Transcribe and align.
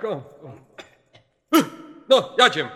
ko... 0.00 0.22
No, 2.08 2.34
jadziem. 2.38 2.68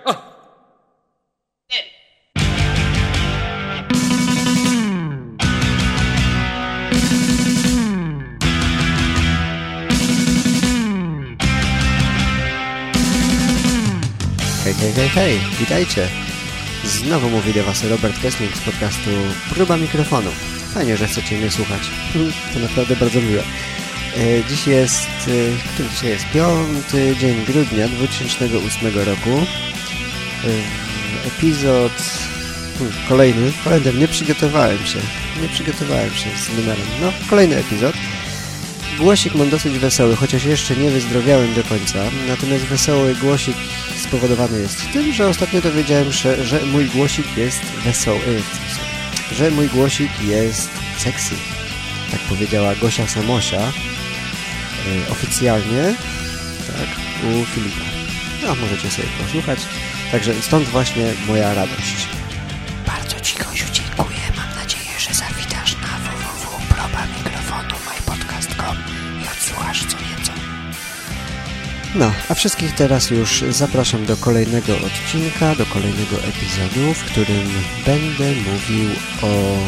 Hej, 14.65 14.75
hej, 14.75 14.93
hej, 14.93 15.09
hej, 15.09 15.41
witajcie. 15.61 16.09
Znowu 16.85 17.31
mówi 17.31 17.53
do 17.53 17.65
Was 17.65 17.85
Robert 17.85 18.23
Kessling 18.23 18.57
z 18.57 18.61
podcastu 18.61 19.11
Próba 19.55 19.77
Mikrofonu. 19.77 20.31
Fajnie, 20.75 20.97
że 20.97 21.07
chcecie 21.07 21.39
mnie 21.39 21.51
słuchać. 21.51 21.81
To 22.55 22.61
naprawdę 22.61 22.97
bardzo 22.97 23.21
miłe. 23.21 23.43
E, 24.19 24.45
Dziś 24.49 24.67
jest, 24.67 25.09
e, 25.09 25.73
który 25.75 25.89
dzisiaj 25.89 26.11
jest? 26.11 26.25
Piąty 26.35 27.17
dzień 27.21 27.45
grudnia 27.45 27.89
2008 27.89 28.99
roku. 28.99 29.47
E, 30.45 31.27
Epizod 31.27 31.93
hmm, 32.79 32.97
kolejny. 33.09 33.53
Holender, 33.65 33.95
nie 33.95 34.09
przygotowałem 34.09 34.79
się. 34.79 34.99
Nie 35.43 35.49
przygotowałem 35.49 36.11
się 36.11 36.31
z 36.31 36.57
numerem. 36.57 36.87
No, 37.01 37.13
kolejny 37.31 37.57
epizod. 37.57 37.95
Głosik 38.99 39.35
mam 39.35 39.51
dosyć 39.51 39.79
wesoły, 39.79 40.17
chociaż 40.17 40.45
jeszcze 40.45 40.77
nie 40.77 40.91
wyzdrowiałem 40.91 41.55
do 41.55 41.65
końca. 41.65 41.99
Natomiast 42.29 42.65
wesoły 42.65 43.15
głosik 43.15 43.57
spowodowany 43.97 44.61
jest 44.61 44.93
tym, 44.93 45.13
że 45.13 45.29
ostatnio 45.29 45.61
dowiedziałem 45.61 46.13
się, 46.13 46.45
że 46.45 46.61
mój 46.67 46.87
głosik 46.87 47.37
jest 47.37 47.63
wesoły. 47.85 48.43
Że 49.33 49.51
mój 49.51 49.69
głosik 49.69 50.11
jest 50.21 50.71
sexy. 50.99 51.35
Tak 52.11 52.21
powiedziała 52.21 52.75
Gosia 52.75 53.07
Samosia. 53.07 53.73
E, 55.09 55.11
Oficjalnie. 55.11 55.95
Tak, 56.67 56.89
u 57.25 57.45
Filipa. 57.45 57.85
No, 58.43 58.55
możecie 58.55 58.91
sobie 58.91 59.09
posłuchać. 59.25 59.59
Także 60.13 60.43
stąd 60.43 60.69
właśnie 60.69 61.13
moja 61.27 61.55
radość. 61.55 62.09
Bardzo 62.87 63.21
Ci, 63.21 63.39
Gosiu, 63.39 63.65
dziękuję. 63.73 64.19
Mam 64.37 64.55
nadzieję, 64.55 64.91
że 64.99 65.15
zawitasz 65.15 65.77
na 65.77 65.99
www.probamikrofonu.mypodcast.com 65.99 68.77
i 69.25 69.29
odsłuchasz 69.29 69.81
co 69.81 69.97
nieco. 69.97 70.33
No, 71.95 72.13
a 72.29 72.35
wszystkich 72.35 72.75
teraz 72.75 73.11
już 73.11 73.45
zapraszam 73.51 74.07
do 74.07 74.17
kolejnego 74.17 74.73
odcinka, 74.77 75.55
do 75.55 75.67
kolejnego 75.67 76.17
epizodu, 76.17 76.95
w 76.95 77.05
którym 77.05 77.49
będę 77.87 78.33
mówił 78.51 78.91
o 79.23 79.59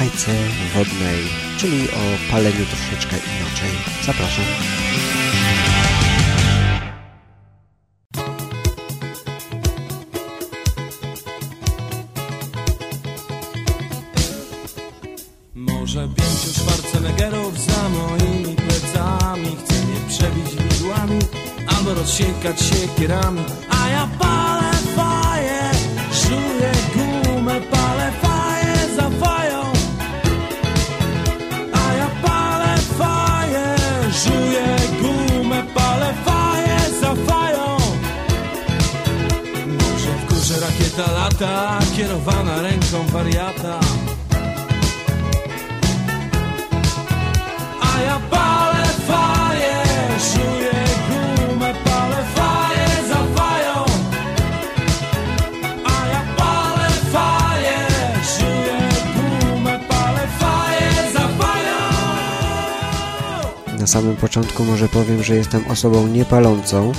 fajce 0.00 0.32
wodnej, 0.74 1.24
czyli 1.58 1.88
o 1.90 2.30
paleniu 2.30 2.66
troszeczkę 2.66 3.16
inaczej. 3.16 3.70
Zapraszam. 4.06 4.44
Może 15.54 16.08
pięciu 16.08 16.50
Schwarzeneggerów 16.54 17.60
za 17.60 17.88
moimi 17.88 18.56
plecami 18.56 19.56
Chce 19.64 19.74
mnie 19.74 20.00
przebić 20.08 20.56
widłami 20.56 21.18
Albo 21.66 21.94
rozsiekać 21.94 22.60
siekierami 22.60 23.44
wariata 43.12 43.80
A 47.80 48.00
ja 48.02 48.20
palę 48.30 48.86
faję, 49.08 49.76
żuję 50.30 50.78
gumę, 51.08 51.74
palę 51.84 52.24
faję 52.34 52.88
za 53.08 53.20
fają. 53.36 53.84
A 55.84 56.06
ja 56.06 56.22
palę 56.36 56.88
faję, 57.12 57.78
żuję 58.34 58.78
gumę, 59.14 59.80
palę 59.88 60.28
faję 60.38 61.12
za 61.12 61.28
fają. 61.38 61.78
Na 63.78 63.86
samym 63.86 64.16
początku 64.16 64.64
może 64.64 64.88
powiem, 64.88 65.22
że 65.22 65.36
jestem 65.36 65.64
osobą 65.68 66.06
niepalącą. 66.06 66.92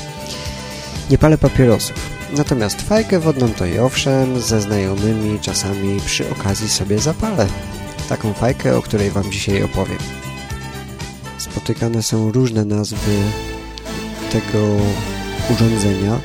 Nie 1.10 1.18
palę 1.18 1.38
papierosów. 1.38 2.21
Natomiast 2.38 2.81
fajkę 2.81 3.19
wodną 3.19 3.50
to 3.50 3.66
i 3.66 3.80
owszem, 3.80 4.42
ze 4.42 4.62
znajomymi 4.62 5.40
czasami 5.40 6.00
przy 6.06 6.30
okazji 6.30 6.69
sobie 6.69 7.00
zapalę. 7.00 7.47
Taką 8.09 8.34
fajkę, 8.34 8.78
o 8.78 8.81
której 8.81 9.12
Wam 9.12 9.31
dzisiaj 9.31 9.64
opowiem. 9.64 9.97
Spotykane 11.38 12.03
są 12.03 12.31
różne 12.31 12.66
nazwy 12.66 13.12
tego 14.31 14.59
urządzenia. 15.50 16.20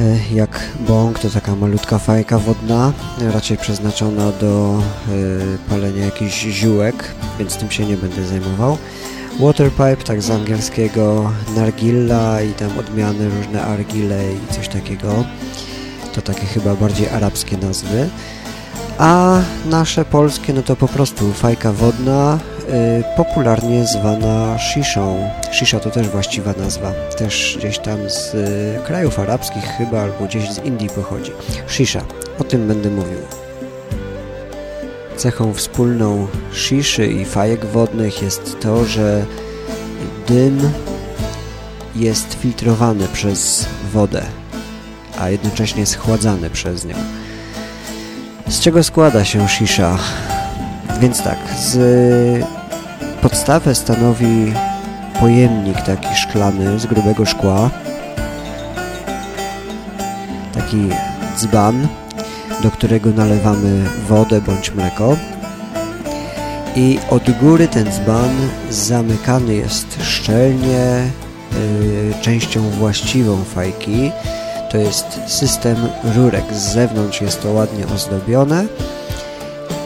E, 0.00 0.34
Jak 0.34 0.60
bong 0.88 1.18
to 1.18 1.30
taka 1.30 1.54
malutka 1.56 1.98
fajka 1.98 2.38
wodna, 2.38 2.92
raczej 3.32 3.56
przeznaczona 3.56 4.32
do 4.32 4.82
e, 5.08 5.68
palenia 5.70 6.04
jakichś 6.04 6.42
ziółek, 6.42 7.14
więc 7.38 7.56
tym 7.56 7.70
się 7.70 7.86
nie 7.86 7.96
będę 7.96 8.26
zajmował. 8.26 8.78
Waterpipe, 9.40 9.96
tak 9.96 10.22
z 10.22 10.30
angielskiego 10.30 11.32
nargilla 11.56 12.42
i 12.42 12.52
tam 12.52 12.78
odmiany 12.78 13.28
różne 13.28 13.62
argile 13.62 14.32
i 14.32 14.54
coś 14.54 14.68
takiego. 14.68 15.24
To 16.14 16.22
takie 16.22 16.46
chyba 16.46 16.74
bardziej 16.74 17.08
arabskie 17.08 17.56
nazwy. 17.56 18.08
A 18.98 19.40
nasze 19.66 20.04
polskie 20.04 20.52
no 20.52 20.62
to 20.62 20.76
po 20.76 20.88
prostu 20.88 21.32
fajka 21.32 21.72
wodna, 21.72 22.38
y, 22.68 23.16
popularnie 23.16 23.86
zwana 23.86 24.58
shiszą. 24.58 25.30
Shisha 25.52 25.80
to 25.80 25.90
też 25.90 26.08
właściwa 26.08 26.52
nazwa. 26.58 26.92
Też 27.18 27.56
gdzieś 27.58 27.78
tam 27.78 28.10
z 28.10 28.34
y, 28.34 28.86
krajów 28.86 29.18
arabskich 29.18 29.64
chyba 29.64 30.00
albo 30.00 30.24
gdzieś 30.24 30.50
z 30.50 30.64
Indii 30.64 30.88
pochodzi. 30.88 31.32
Shisha. 31.66 32.00
O 32.38 32.44
tym 32.44 32.68
będę 32.68 32.90
mówił. 32.90 33.43
Cechą 35.16 35.54
wspólną 35.54 36.26
sziszy 36.52 37.06
i 37.06 37.24
fajek 37.24 37.64
wodnych 37.64 38.22
jest 38.22 38.60
to, 38.60 38.84
że 38.84 39.24
dym 40.28 40.70
jest 41.96 42.34
filtrowany 42.34 43.08
przez 43.08 43.66
wodę, 43.92 44.22
a 45.20 45.28
jednocześnie 45.28 45.86
schładzany 45.86 46.50
przez 46.50 46.84
nią. 46.84 46.94
Z 48.48 48.60
czego 48.60 48.82
składa 48.82 49.24
się 49.24 49.48
shisha? 49.48 49.98
Więc 51.00 51.22
tak, 51.22 51.38
z 51.58 52.44
podstawę 53.22 53.74
stanowi 53.74 54.52
pojemnik 55.20 55.82
taki 55.82 56.16
szklany 56.16 56.78
z 56.78 56.86
grubego 56.86 57.26
szkła, 57.26 57.70
taki 60.54 60.88
dzban, 61.36 61.88
do 62.64 62.70
którego 62.70 63.10
nalewamy 63.10 63.84
wodę 64.08 64.40
bądź 64.40 64.74
mleko 64.74 65.16
i 66.76 66.98
od 67.10 67.30
góry 67.30 67.68
ten 67.68 67.92
dzban 67.92 68.30
zamykany 68.70 69.54
jest 69.54 69.86
szczelnie 70.02 71.10
y, 71.52 72.14
częścią 72.22 72.70
właściwą 72.70 73.44
fajki. 73.44 74.10
To 74.70 74.78
jest 74.78 75.06
system 75.26 75.76
rurek. 76.16 76.44
Z 76.52 76.72
zewnątrz 76.72 77.20
jest 77.20 77.42
to 77.42 77.52
ładnie 77.52 77.84
ozdobione, 77.94 78.66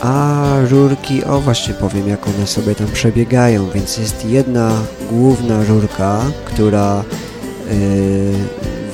a 0.03 0.45
rurki, 0.71 1.25
o 1.25 1.41
właśnie 1.41 1.75
powiem 1.75 2.09
jak 2.09 2.27
one 2.29 2.47
sobie 2.47 2.75
tam 2.75 2.87
przebiegają, 2.87 3.71
więc 3.71 3.99
jest 3.99 4.25
jedna 4.25 4.71
główna 5.11 5.65
rurka, 5.65 6.21
która 6.45 7.05
y, 7.71 8.33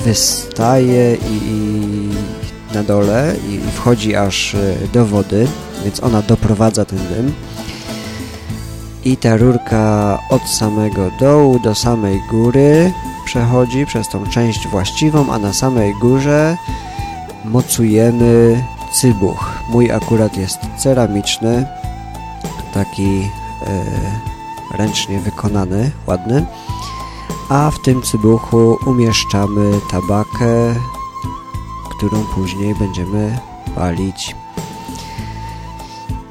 wystaje 0.05 1.15
i, 1.15 1.41
i 1.47 2.14
na 2.75 2.83
dole 2.83 3.35
i 3.49 3.71
wchodzi 3.71 4.17
aż 4.17 4.55
y, 4.55 4.89
do 4.93 5.07
wody, 5.07 5.47
więc 5.85 6.03
ona 6.03 6.23
doprowadza 6.23 6.85
ten 6.85 6.99
dym. 6.99 7.33
I 9.05 9.17
ta 9.17 9.37
rurka 9.37 10.19
od 10.31 10.43
samego 10.43 11.11
dołu 11.21 11.59
do 11.59 11.75
samej 11.75 12.21
góry 12.31 12.93
przechodzi 13.25 13.87
przez 13.87 14.09
tą 14.09 14.27
część 14.27 14.69
właściwą, 14.69 15.33
a 15.33 15.39
na 15.39 15.53
samej 15.53 15.95
górze 16.01 16.57
mocujemy 17.45 18.65
cybuch. 18.93 19.59
Mój 19.71 19.91
akurat 19.91 20.37
jest 20.37 20.59
ceramiczny, 20.79 21.67
taki 22.75 23.31
e, 23.67 24.77
ręcznie 24.77 25.21
wykonany, 25.21 25.91
ładny. 26.07 26.47
A 27.49 27.71
w 27.71 27.83
tym 27.83 28.03
cybuchu 28.03 28.79
umieszczamy 28.87 29.81
tabakę, 29.91 30.75
którą 32.07 32.25
później 32.35 32.75
będziemy 32.75 33.39
palić. 33.75 34.37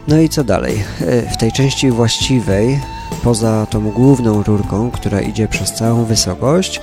No 0.08 0.20
i 0.20 0.30
co 0.30 0.44
dalej? 0.44 0.84
E, 1.02 1.30
W 1.30 1.38
tej 1.38 1.52
części 1.52 1.92
właściwej 1.92 2.80
poza 3.24 3.66
tą 3.70 3.92
główną 3.92 4.44
rurką, 4.44 4.92
która 4.92 5.22
idzie 5.22 5.48
przez 5.48 5.74
całą 5.74 6.06
wysokość, 6.06 6.82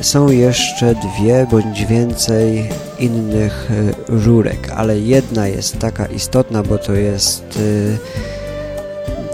są 0.00 0.30
jeszcze 0.30 0.94
dwie 0.94 1.46
bądź 1.50 1.84
więcej 1.84 2.68
innych 2.98 3.70
rurek, 4.08 4.72
ale 4.76 4.98
jedna 4.98 5.48
jest 5.48 5.78
taka 5.78 6.06
istotna, 6.06 6.62
bo 6.62 6.78
to 6.78 6.92
jest 6.92 7.58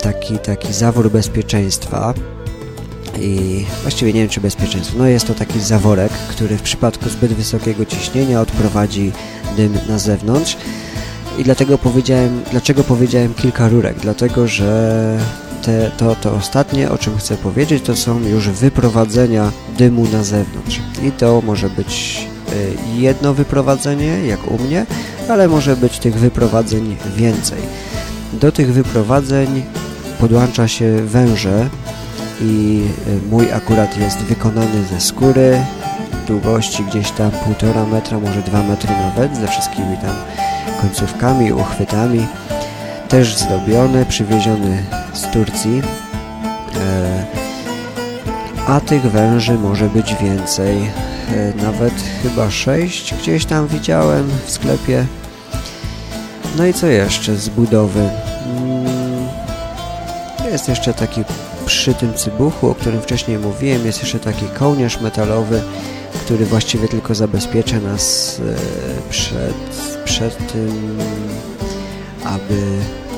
taki, 0.02 0.38
taki 0.38 0.72
zawór 0.72 1.10
bezpieczeństwa 1.10 2.14
i 3.20 3.66
właściwie 3.82 4.12
nie 4.12 4.20
wiem 4.20 4.28
czy 4.28 4.40
bezpieczeństwo. 4.40 4.98
No 4.98 5.06
jest 5.06 5.26
to 5.26 5.34
taki 5.34 5.60
zaworek, 5.60 6.12
który 6.12 6.56
w 6.56 6.62
przypadku 6.62 7.08
zbyt 7.08 7.32
wysokiego 7.32 7.86
ciśnienia 7.86 8.40
odprowadzi 8.40 9.12
dym 9.56 9.78
na 9.88 9.98
zewnątrz. 9.98 10.56
I 11.38 11.44
dlatego 11.44 11.78
powiedziałem, 11.78 12.42
dlaczego 12.50 12.84
powiedziałem 12.84 13.34
kilka 13.34 13.68
rurek? 13.68 13.96
Dlatego, 13.98 14.48
że 14.48 15.18
te, 15.62 15.90
to, 15.96 16.14
to 16.14 16.34
ostatnie, 16.34 16.90
o 16.90 16.98
czym 16.98 17.18
chcę 17.18 17.36
powiedzieć, 17.36 17.84
to 17.84 17.96
są 17.96 18.20
już 18.20 18.48
wyprowadzenia 18.48 19.52
dymu 19.78 20.06
na 20.12 20.24
zewnątrz. 20.24 20.80
I 21.02 21.12
to 21.12 21.42
może 21.46 21.70
być 21.70 22.26
y, 22.52 23.00
jedno 23.00 23.34
wyprowadzenie, 23.34 24.26
jak 24.26 24.50
u 24.50 24.58
mnie, 24.58 24.86
ale 25.28 25.48
może 25.48 25.76
być 25.76 25.98
tych 25.98 26.14
wyprowadzeń 26.14 26.96
więcej. 27.16 27.58
Do 28.32 28.52
tych 28.52 28.72
wyprowadzeń 28.72 29.62
podłącza 30.20 30.68
się 30.68 31.02
węże 31.06 31.68
i 32.40 32.84
y, 33.08 33.28
mój 33.30 33.52
akurat 33.52 33.98
jest 33.98 34.18
wykonany 34.18 34.84
ze 34.90 35.00
skóry 35.00 35.58
długości 36.30 36.84
gdzieś 36.84 37.10
tam 37.10 37.30
półtora 37.30 37.84
metra, 37.86 38.18
może 38.18 38.42
dwa 38.42 38.62
metry 38.62 38.90
nawet, 38.90 39.36
ze 39.36 39.48
wszystkimi 39.48 39.96
tam 39.96 40.16
końcówkami, 40.80 41.52
uchwytami. 41.52 42.26
Też 43.08 43.36
zdobiony, 43.36 44.06
przywieziony 44.06 44.82
z 45.12 45.22
Turcji. 45.22 45.82
E, 46.80 47.24
a 48.66 48.80
tych 48.80 49.02
węży 49.02 49.54
może 49.54 49.88
być 49.88 50.14
więcej. 50.14 50.76
E, 50.78 51.62
nawet 51.64 51.94
chyba 52.22 52.50
sześć 52.50 53.14
gdzieś 53.14 53.44
tam 53.44 53.66
widziałem 53.66 54.30
w 54.46 54.50
sklepie. 54.50 55.06
No 56.56 56.66
i 56.66 56.74
co 56.74 56.86
jeszcze 56.86 57.36
z 57.36 57.48
budowy? 57.48 58.10
Mm, 58.46 59.28
jest 60.52 60.68
jeszcze 60.68 60.94
taki 60.94 61.24
przy 61.70 61.94
tym 61.94 62.14
cybuchu, 62.14 62.70
o 62.70 62.74
którym 62.74 63.02
wcześniej 63.02 63.38
mówiłem, 63.38 63.86
jest 63.86 64.00
jeszcze 64.00 64.18
taki 64.18 64.46
kołnierz 64.46 65.00
metalowy, 65.00 65.62
który 66.12 66.46
właściwie 66.46 66.88
tylko 66.88 67.14
zabezpiecza 67.14 67.80
nas 67.80 68.36
e, 68.40 69.10
przed, 69.10 69.54
przed 70.04 70.52
tym, 70.52 70.98
aby 72.24 72.62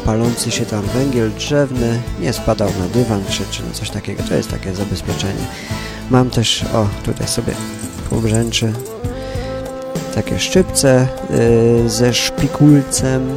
palący 0.04 0.50
się 0.50 0.66
tam 0.66 0.82
węgiel 0.82 1.32
drzewny 1.34 2.00
nie 2.20 2.32
spadał 2.32 2.68
na 2.68 2.88
dywan 2.88 3.22
czy, 3.30 3.42
czy 3.50 3.62
coś 3.72 3.90
takiego. 3.90 4.22
To 4.22 4.34
jest 4.34 4.50
takie 4.50 4.74
zabezpieczenie. 4.74 5.44
Mam 6.10 6.30
też, 6.30 6.64
o 6.74 6.88
tutaj 7.04 7.28
sobie 7.28 7.52
pobrzęczy, 8.10 8.72
takie 10.14 10.38
szczypce 10.38 11.08
yy, 11.82 11.90
ze 11.90 12.14
szpikulcem 12.14 13.36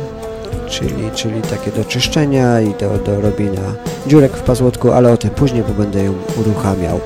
czyli, 0.65 1.11
czyli 1.15 1.41
takie 1.41 1.71
do 1.71 1.85
czyszczenia 1.85 2.61
i 2.61 2.73
do, 2.73 2.97
do 2.97 3.21
robienia 3.21 3.75
dziurek 4.07 4.37
w 4.37 4.41
pazłotku, 4.41 4.91
ale 4.91 5.11
o 5.11 5.17
tym 5.17 5.29
później, 5.29 5.63
bo 5.63 5.73
będę 5.73 6.03
ją 6.03 6.13
uruchamiał. 6.39 6.99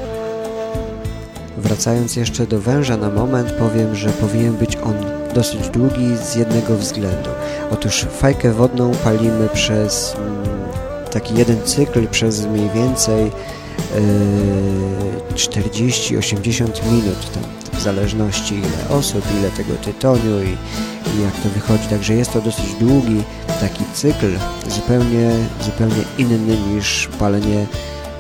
Wracając 1.57 2.15
jeszcze 2.15 2.47
do 2.47 2.59
węża 2.59 2.97
na 2.97 3.09
moment, 3.09 3.51
powiem, 3.51 3.95
że 3.95 4.09
powinien 4.09 4.53
być 4.53 4.75
on 4.75 4.94
dosyć 5.33 5.69
długi 5.69 6.17
z 6.23 6.35
jednego 6.35 6.75
względu. 6.75 7.29
Otóż 7.71 8.06
fajkę 8.11 8.53
wodną 8.53 8.91
palimy 9.03 9.50
przez 9.53 10.15
mm, 10.15 10.38
taki 11.11 11.35
jeden 11.35 11.63
cykl, 11.63 12.07
przez 12.07 12.45
mniej 12.45 12.69
więcej 12.69 13.25
yy, 13.25 13.31
40-80 15.35 16.91
minut, 16.91 17.31
tam, 17.33 17.44
w 17.79 17.83
zależności 17.83 18.56
ile 18.56 18.97
osób, 18.97 19.23
ile 19.39 19.50
tego 19.50 19.73
tytoniu 19.73 20.44
i, 20.44 20.57
i 21.17 21.23
jak 21.23 21.33
to 21.44 21.50
wychodzi. 21.50 21.88
Także 21.89 22.13
jest 22.13 22.33
to 22.33 22.41
dosyć 22.41 22.73
długi 22.79 23.23
taki 23.61 23.83
cykl, 23.94 24.38
zupełnie, 24.69 25.31
zupełnie 25.61 26.03
inny 26.17 26.57
niż 26.73 27.09
palenie 27.19 27.65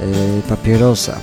y, 0.01 0.41
papierosa. 0.49 1.19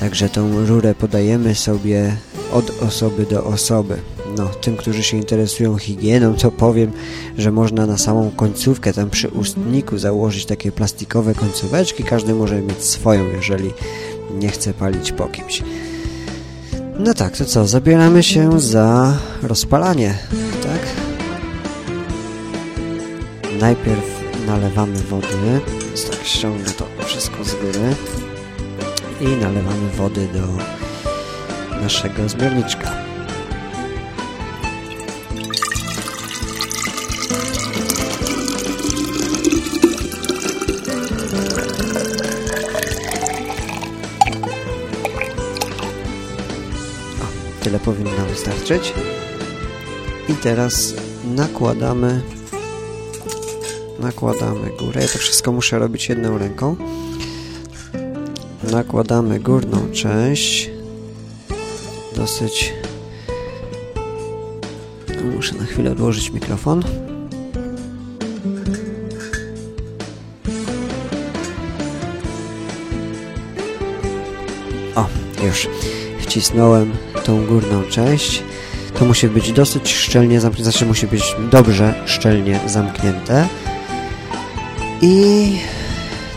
Także 0.00 0.28
tą 0.28 0.66
rurę 0.66 0.94
podajemy 0.94 1.54
sobie 1.54 2.16
od 2.52 2.82
osoby 2.82 3.26
do 3.26 3.44
osoby. 3.44 3.96
No, 4.36 4.48
tym, 4.60 4.76
którzy 4.76 5.02
się 5.02 5.16
interesują 5.16 5.78
higieną, 5.78 6.34
to 6.34 6.50
powiem, 6.50 6.92
że 7.38 7.52
można 7.52 7.86
na 7.86 7.98
samą 7.98 8.30
końcówkę, 8.30 8.92
tam 8.92 9.10
przy 9.10 9.28
ustniku 9.28 9.98
założyć 9.98 10.46
takie 10.46 10.72
plastikowe 10.72 11.34
końcóweczki. 11.34 12.04
Każdy 12.04 12.34
może 12.34 12.60
mieć 12.60 12.84
swoją, 12.84 13.24
jeżeli 13.24 13.70
nie 14.38 14.48
chce 14.48 14.74
palić 14.74 15.12
po 15.12 15.26
kimś. 15.26 15.62
No 16.98 17.14
tak, 17.14 17.36
to 17.36 17.44
co? 17.44 17.66
Zabieramy 17.66 18.22
się 18.22 18.60
za 18.60 19.18
rozpalanie, 19.42 20.18
Najpierw 23.64 24.22
nalewamy 24.46 24.98
wody, 24.98 25.60
tak 26.10 26.24
ściągnę 26.24 26.70
to 26.70 27.04
wszystko 27.04 27.44
z 27.44 27.54
góry 27.54 27.94
i 29.20 29.26
nalewamy 29.26 29.90
wody 29.90 30.28
do 30.32 30.40
naszego 31.80 32.28
zbiorniczka. 32.28 32.90
tyle 47.62 47.78
powinno 47.78 48.26
wystarczyć. 48.30 48.94
I 50.28 50.34
teraz 50.34 50.94
nakładamy 51.24 52.22
nakładamy 54.04 54.70
górę. 54.78 55.00
Ja 55.02 55.08
to 55.08 55.18
wszystko 55.18 55.52
muszę 55.52 55.78
robić 55.78 56.08
jedną 56.08 56.38
ręką. 56.38 56.76
Nakładamy 58.72 59.40
górną 59.40 59.92
część. 59.92 60.70
Dosyć 62.16 62.72
muszę 65.34 65.54
na 65.54 65.64
chwilę 65.64 65.92
odłożyć 65.92 66.30
mikrofon. 66.30 66.82
O, 74.94 75.06
już 75.44 75.68
wcisnąłem 76.20 76.92
tą 77.24 77.46
górną 77.46 77.82
część. 77.82 78.42
To 78.98 79.04
musi 79.04 79.28
być 79.28 79.52
dosyć 79.52 79.94
szczelnie 79.94 80.40
zamknięte, 80.40 80.70
znaczy 80.70 80.86
musi 80.86 81.06
być 81.06 81.36
dobrze 81.50 81.94
szczelnie 82.06 82.60
zamknięte. 82.66 83.48
I 85.06 85.58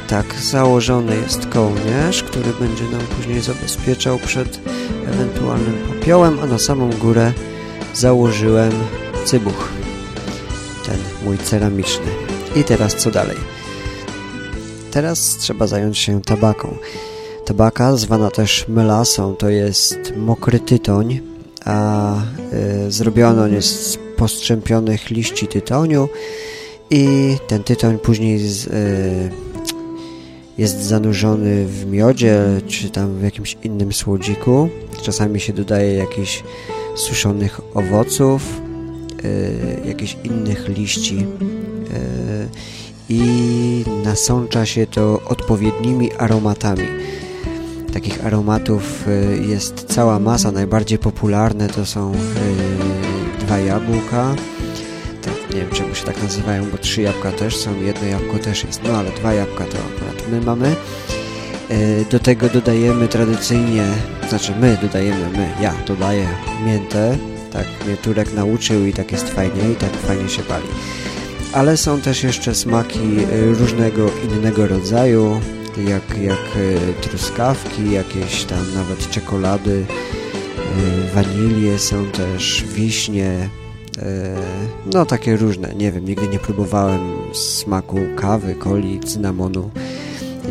tak, 0.07 0.35
założony 0.41 1.15
jest 1.15 1.45
kołnierz, 1.45 2.23
który 2.23 2.53
będzie 2.59 2.83
nam 2.83 3.01
później 3.01 3.41
zabezpieczał 3.41 4.17
przed 4.17 4.59
ewentualnym 5.07 5.77
popiołem, 5.87 6.39
a 6.39 6.45
na 6.45 6.59
samą 6.59 6.89
górę 6.89 7.33
założyłem 7.93 8.71
cybuch, 9.25 9.69
ten 10.85 10.97
mój 11.25 11.37
ceramiczny. 11.37 12.05
I 12.55 12.63
teraz 12.63 12.95
co 12.95 13.11
dalej? 13.11 13.37
Teraz 14.91 15.37
trzeba 15.37 15.67
zająć 15.67 15.97
się 15.97 16.21
tabaką. 16.21 16.77
Tabaka, 17.45 17.95
zwana 17.95 18.31
też 18.31 18.65
melasą, 18.67 19.35
to 19.35 19.49
jest 19.49 20.13
mokry 20.17 20.59
tytoń, 20.59 21.19
a 21.65 22.13
y, 22.87 22.91
zrobiony 22.91 23.43
on 23.43 23.53
jest 23.53 23.91
z 23.91 23.97
postrzępionych 24.17 25.09
liści 25.09 25.47
tytoniu 25.47 26.09
i 26.89 27.35
ten 27.47 27.63
tytoń 27.63 27.99
później 27.99 28.39
z, 28.39 28.67
y, 28.67 29.31
jest 30.57 30.81
zanurzony 30.83 31.65
w 31.65 31.85
miodzie 31.85 32.39
czy 32.67 32.89
tam 32.89 33.17
w 33.19 33.23
jakimś 33.23 33.57
innym 33.63 33.93
słodziku. 33.93 34.69
Czasami 35.01 35.39
się 35.39 35.53
dodaje 35.53 35.93
jakichś 35.93 36.43
suszonych 36.95 37.61
owoców, 37.73 38.61
y, 39.25 39.87
jakichś 39.87 40.17
innych 40.23 40.67
liści 40.69 41.17
y, 41.17 41.25
i 43.09 43.83
nasącza 44.03 44.65
się 44.65 44.87
to 44.87 45.21
odpowiednimi 45.25 46.13
aromatami. 46.13 46.87
Takich 47.93 48.25
aromatów 48.25 49.05
jest 49.49 49.85
cała 49.89 50.19
masa. 50.19 50.51
Najbardziej 50.51 50.97
popularne 50.97 51.67
to 51.67 51.85
są 51.85 52.11
dwa 53.39 53.59
jabłka, 53.59 54.35
nie 55.57 55.63
wiem 55.63 55.71
czemu 55.71 55.95
się 55.95 56.05
tak 56.05 56.23
nazywają, 56.23 56.65
bo 56.71 56.77
trzy 56.77 57.01
jabłka 57.01 57.31
też 57.31 57.57
są, 57.57 57.81
jedno 57.81 58.07
jabłko 58.07 58.39
też 58.39 58.63
jest, 58.63 58.83
no 58.83 58.97
ale 58.97 59.11
dwa 59.11 59.33
jabłka 59.33 59.63
to 59.63 59.77
akurat 59.77 60.29
my 60.31 60.41
mamy. 60.41 60.75
E, 61.69 62.05
do 62.05 62.19
tego 62.19 62.49
dodajemy 62.49 63.07
tradycyjnie, 63.07 63.83
znaczy 64.29 64.53
my 64.61 64.77
dodajemy, 64.81 65.29
my, 65.29 65.49
ja 65.61 65.73
dodaję 65.87 66.27
miętę, 66.65 67.17
tak 67.53 67.65
mnie 67.85 67.97
Turek 67.97 68.33
nauczył 68.33 68.85
i 68.85 68.93
tak 68.93 69.11
jest 69.11 69.29
fajnie 69.29 69.71
i 69.71 69.75
tak 69.75 69.91
fajnie 69.91 70.29
się 70.29 70.43
pali. 70.43 70.67
ale 71.53 71.77
są 71.77 72.01
też 72.01 72.23
jeszcze 72.23 72.55
smaki 72.55 73.17
różnego 73.59 74.09
innego 74.23 74.67
rodzaju, 74.67 75.41
jak, 75.77 76.21
jak 76.21 76.57
truskawki, 77.01 77.91
jakieś 77.91 78.43
tam 78.43 78.73
nawet 78.75 79.09
czekolady, 79.09 79.85
wanilie 81.13 81.79
są 81.79 82.05
też, 82.05 82.63
wiśnie, 82.73 83.49
no 84.93 85.05
takie 85.05 85.37
różne, 85.37 85.75
nie 85.75 85.91
wiem, 85.91 86.05
nigdy 86.05 86.27
nie 86.27 86.39
próbowałem 86.39 86.99
smaku 87.33 87.97
kawy, 88.15 88.55
coli, 88.63 88.99
cynamonu, 88.99 89.69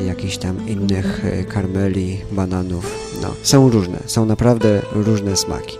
jakichś 0.06 0.36
tam 0.36 0.68
innych 0.68 1.24
e, 1.24 1.44
karmeli, 1.44 2.20
bananów. 2.32 2.98
No, 3.22 3.28
są 3.42 3.70
różne, 3.70 3.98
są 4.06 4.26
naprawdę 4.26 4.82
różne 4.92 5.36
smaki. 5.36 5.78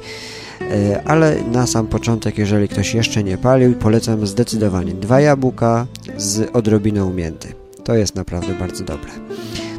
E, 0.61 1.03
ale 1.05 1.37
na 1.53 1.67
sam 1.67 1.87
początek, 1.87 2.39
jeżeli 2.39 2.69
ktoś 2.69 2.95
jeszcze 2.95 3.25
nie 3.25 3.39
palił, 3.39 3.75
polecam 3.75 4.27
zdecydowanie 4.27 4.95
dwa 4.95 5.21
jabłka 5.21 5.87
z 6.17 6.51
odrobiną 6.53 7.13
mięty. 7.13 7.49
To 7.85 7.95
jest 7.95 8.15
naprawdę 8.15 8.55
bardzo 8.55 8.85
dobre. 8.85 9.11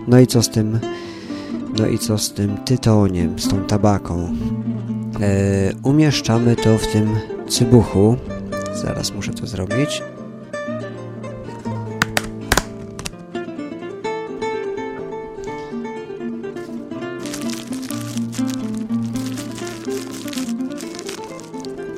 No 0.08 0.20
i 0.20 0.27
co 0.27 0.44
z 0.44 0.50
tym, 0.50 0.79
no 1.79 1.88
i 1.88 2.00
co 2.00 2.17
z 2.17 2.34
tym 2.34 2.58
tytoniem, 2.58 3.39
z 3.39 3.48
tą 3.48 3.63
tabaką? 3.63 4.36
E, 5.22 5.74
umieszczamy 5.84 6.56
to 6.56 6.77
w 6.77 6.88
tym 6.88 7.15
cybuchu. 7.50 8.18
Zaraz 8.74 9.12
muszę 9.12 9.34
to 9.34 9.48
zrobić. 9.48 10.04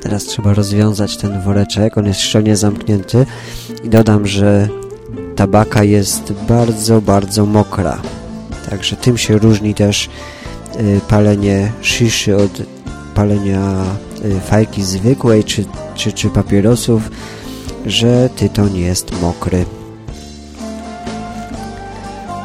Teraz 0.02 0.24
trzeba 0.24 0.54
rozwiązać 0.54 1.16
ten 1.16 1.40
woreczek, 1.40 1.98
on 1.98 2.06
jest 2.06 2.20
szczelnie 2.20 2.56
zamknięty 2.56 3.26
i 3.84 3.88
dodam, 3.88 4.26
że 4.26 4.68
tabaka 5.36 5.84
jest 5.84 6.32
bardzo, 6.48 7.00
bardzo 7.00 7.46
mokra. 7.46 8.02
Także 8.70 8.96
tym 8.96 9.18
się 9.18 9.38
różni 9.38 9.74
też 9.74 10.08
y, 10.80 11.00
palenie 11.08 11.72
shiszy 11.82 12.36
od 12.36 12.62
palenia 13.20 13.84
y, 14.24 14.40
fajki 14.40 14.82
zwykłej 14.82 15.44
czy, 15.44 15.64
czy, 15.94 16.12
czy 16.12 16.30
papierosów, 16.30 17.10
że 17.86 18.28
tytoń 18.36 18.76
jest 18.76 19.20
mokry. 19.20 19.64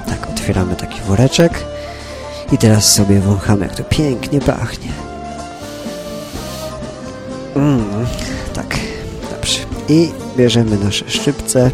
Tak, 0.07 0.29
otwieramy 0.29 0.75
taki 0.75 1.01
woreczek 1.01 1.65
i 2.51 2.57
teraz 2.57 2.93
sobie 2.93 3.19
wąchamy, 3.19 3.65
jak 3.65 3.75
to 3.75 3.83
pięknie 3.83 4.39
pachnie. 4.39 4.91
Mm, 7.55 7.85
tak, 8.53 8.79
dobrze. 9.31 9.59
I 9.89 10.09
bierzemy 10.37 10.77
nasze 10.77 11.09
szczypce. 11.09 11.71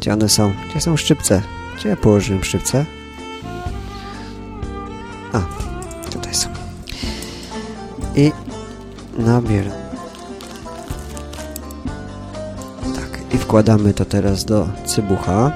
Gdzie 0.00 0.12
one 0.12 0.28
są? 0.28 0.52
Gdzie 0.70 0.80
są 0.80 0.96
szczypce? 0.96 1.42
Gdzie 1.76 1.88
ja 1.88 1.96
położyłem 1.96 2.44
szczypce? 2.44 2.84
I 8.16 8.32
nabieram. 9.18 9.72
Tak, 12.94 13.34
i 13.34 13.38
wkładamy 13.38 13.94
to 13.94 14.04
teraz 14.04 14.44
do 14.44 14.68
cybucha, 14.86 15.52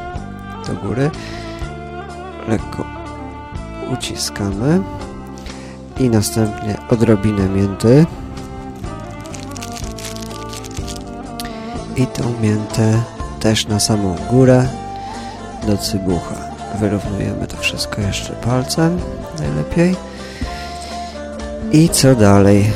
do 0.66 0.88
góry. 0.88 1.10
Lekko 2.48 2.84
uciskamy. 3.92 4.82
I 6.00 6.10
następnie 6.10 6.76
odrobinę 6.90 7.48
mięty. 7.48 8.06
i 11.96 12.06
tą 12.06 12.40
miętę 12.40 13.02
też 13.40 13.66
na 13.66 13.80
samą 13.80 14.16
górę 14.30 14.68
do 15.66 15.76
cybucha. 15.76 16.34
Wyrównujemy 16.80 17.46
to 17.46 17.56
wszystko 17.56 18.00
jeszcze 18.00 18.32
palcem 18.32 18.98
najlepiej. 19.38 19.96
I 21.72 21.88
co 21.88 22.14
dalej? 22.14 22.70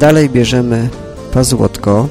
Dalej 0.00 0.30
bierzemy 0.30 0.88
pazłotko. 1.32 2.08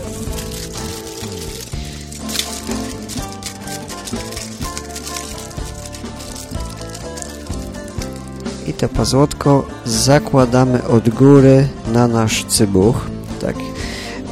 I 8.68 8.74
to 8.74 8.90
pazłotko 8.90 9.66
zakładamy 9.86 10.88
od 10.88 11.10
góry 11.10 11.68
na 11.94 12.08
nasz 12.08 12.46
cybuch. 12.46 13.10
Tak. 13.42 13.56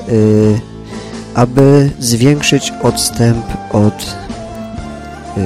Yy, 0.08 0.60
aby 1.34 1.90
zwiększyć 2.00 2.74
odstęp 2.84 3.46
od 3.72 4.16
y, 5.38 5.42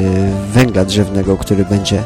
węgla 0.53 0.85
drzewnego, 0.85 1.37
który 1.37 1.65
będzie 1.65 2.03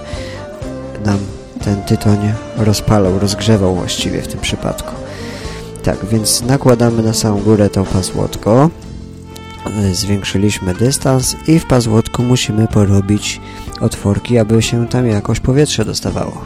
nam 1.06 1.37
ten 1.68 1.84
tytoń 1.84 2.34
rozpalał, 2.58 3.20
rozgrzewał 3.20 3.76
właściwie 3.76 4.22
w 4.22 4.28
tym 4.28 4.40
przypadku. 4.40 4.96
Tak, 5.84 6.06
więc 6.06 6.42
nakładamy 6.42 7.04
na 7.04 7.14
samą 7.14 7.40
górę 7.40 7.70
to 7.70 7.84
pazłotko, 7.84 8.70
y, 9.90 9.96
zwiększyliśmy 9.96 10.74
dystans 10.74 11.36
i 11.48 11.60
w 11.60 11.68
pazłotku 11.68 12.24
musimy 12.24 12.68
porobić 12.68 13.42
otworki, 13.82 14.38
aby 14.38 14.62
się 14.62 14.88
tam 14.88 15.08
jakoś 15.08 15.40
powietrze 15.40 15.86
dostawało. 15.86 16.46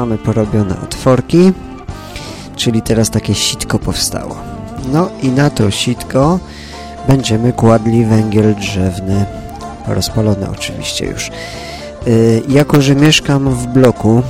Mamy 0.00 0.18
porobione 0.18 0.80
otworki, 0.80 1.52
czyli 2.56 2.82
teraz 2.82 3.10
takie 3.10 3.34
sitko 3.34 3.78
powstało. 3.78 4.36
No 4.92 5.10
i 5.22 5.28
na 5.28 5.50
to 5.50 5.70
sitko 5.70 6.38
będziemy 7.08 7.52
kładli 7.52 8.04
węgiel 8.04 8.54
drzewny, 8.54 9.24
rozpalony 9.88 10.50
oczywiście 10.50 11.06
już. 11.06 11.30
Yy, 12.06 12.42
jako, 12.48 12.80
że 12.80 12.94
mieszkam 12.94 13.54
w 13.54 13.66
bloku, 13.66 14.22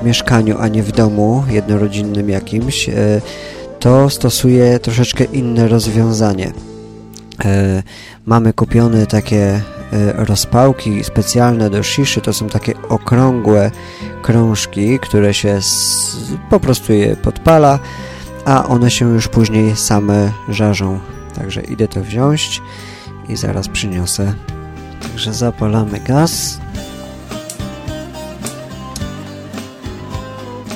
w 0.00 0.04
mieszkaniu, 0.04 0.56
a 0.60 0.68
nie 0.68 0.82
w 0.82 0.92
domu 0.92 1.44
jednorodzinnym 1.48 2.30
jakimś, 2.30 2.88
yy, 2.88 2.94
to 3.80 4.10
stosuję 4.10 4.78
troszeczkę 4.78 5.24
inne 5.24 5.68
rozwiązanie. 5.68 6.52
Yy, 7.44 7.82
mamy 8.26 8.52
kupione 8.52 9.06
takie 9.06 9.60
Y, 9.77 9.77
rozpałki 10.14 11.04
specjalne 11.04 11.70
do 11.70 11.82
shiszy 11.82 12.20
to 12.20 12.32
są 12.32 12.48
takie 12.48 12.74
okrągłe 12.88 13.70
krążki, 14.22 14.98
które 14.98 15.34
się 15.34 15.60
po 16.50 16.60
prostu 16.60 16.92
je 16.92 17.16
podpala, 17.16 17.78
a 18.44 18.66
one 18.66 18.90
się 18.90 19.12
już 19.12 19.28
później 19.28 19.76
same 19.76 20.32
żarzą. 20.48 21.00
Także 21.34 21.60
idę 21.60 21.88
to 21.88 22.00
wziąć 22.00 22.62
i 23.28 23.36
zaraz 23.36 23.68
przyniosę. 23.68 24.34
Także 25.02 25.34
zapalamy 25.34 26.00
gaz. 26.00 26.58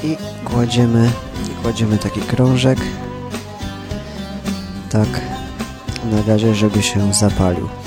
I 0.04 0.16
kładziemy, 0.44 1.10
i 1.46 1.62
kładziemy 1.62 1.98
taki 1.98 2.20
krążek. 2.20 2.78
Tak 4.90 5.08
na 6.12 6.22
gazie, 6.22 6.54
żeby 6.54 6.82
się 6.82 7.14
zapalił. 7.14 7.81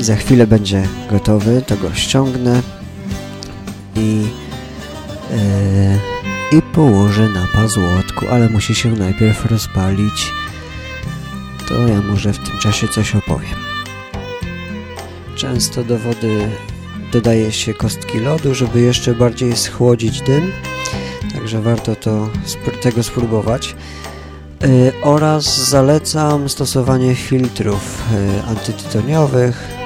Za 0.00 0.16
chwilę 0.16 0.46
będzie 0.46 0.88
gotowy, 1.10 1.62
to 1.66 1.76
go 1.76 1.94
ściągnę 1.94 2.62
i, 3.96 4.26
yy, 5.30 6.58
i 6.58 6.62
położę 6.62 7.28
na 7.28 7.46
pazłotku, 7.54 8.26
ale 8.30 8.48
musi 8.48 8.74
się 8.74 8.92
najpierw 8.92 9.46
rozpalić. 9.46 10.32
To 11.68 11.74
ja 11.74 12.00
może 12.00 12.32
w 12.32 12.38
tym 12.38 12.58
czasie 12.58 12.88
coś 12.88 13.14
opowiem. 13.14 13.58
Często 15.36 15.84
do 15.84 15.98
wody 15.98 16.48
dodaje 17.12 17.52
się 17.52 17.74
kostki 17.74 18.18
lodu, 18.18 18.54
żeby 18.54 18.80
jeszcze 18.80 19.14
bardziej 19.14 19.56
schłodzić 19.56 20.20
dym, 20.20 20.52
także 21.34 21.62
warto 21.62 21.96
to, 21.96 22.28
tego 22.82 23.02
spróbować. 23.02 23.76
Yy, 24.60 24.92
oraz 25.02 25.68
zalecam 25.68 26.48
stosowanie 26.48 27.14
filtrów 27.14 28.02
yy, 28.12 28.42
antytytoniowych, 28.48 29.79